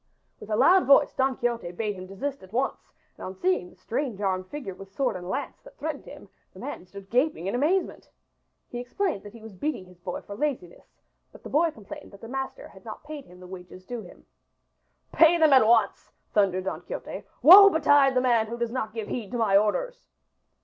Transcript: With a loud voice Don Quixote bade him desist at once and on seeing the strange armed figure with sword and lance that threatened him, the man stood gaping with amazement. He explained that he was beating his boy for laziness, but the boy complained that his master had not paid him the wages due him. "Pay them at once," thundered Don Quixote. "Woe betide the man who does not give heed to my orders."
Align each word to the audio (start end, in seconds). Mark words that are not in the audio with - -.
With 0.39 0.49
a 0.49 0.55
loud 0.55 0.87
voice 0.87 1.13
Don 1.13 1.37
Quixote 1.37 1.71
bade 1.73 1.93
him 1.93 2.07
desist 2.07 2.41
at 2.41 2.51
once 2.51 2.91
and 3.17 3.23
on 3.27 3.35
seeing 3.35 3.69
the 3.69 3.75
strange 3.75 4.19
armed 4.19 4.47
figure 4.47 4.73
with 4.73 4.91
sword 4.91 5.15
and 5.15 5.29
lance 5.29 5.61
that 5.61 5.77
threatened 5.77 6.05
him, 6.05 6.27
the 6.53 6.59
man 6.59 6.87
stood 6.87 7.11
gaping 7.11 7.45
with 7.45 7.53
amazement. 7.53 8.09
He 8.71 8.79
explained 8.79 9.21
that 9.21 9.33
he 9.33 9.43
was 9.43 9.53
beating 9.53 9.85
his 9.85 9.99
boy 9.99 10.21
for 10.21 10.35
laziness, 10.35 10.95
but 11.31 11.43
the 11.43 11.49
boy 11.49 11.69
complained 11.69 12.11
that 12.13 12.21
his 12.23 12.31
master 12.31 12.67
had 12.69 12.83
not 12.83 13.03
paid 13.03 13.25
him 13.25 13.39
the 13.39 13.45
wages 13.45 13.85
due 13.85 14.01
him. 14.01 14.25
"Pay 15.11 15.37
them 15.37 15.53
at 15.53 15.67
once," 15.67 16.09
thundered 16.33 16.63
Don 16.63 16.81
Quixote. 16.81 17.23
"Woe 17.43 17.69
betide 17.69 18.15
the 18.15 18.21
man 18.21 18.47
who 18.47 18.57
does 18.57 18.71
not 18.71 18.95
give 18.95 19.07
heed 19.07 19.29
to 19.33 19.37
my 19.37 19.55
orders." 19.55 20.07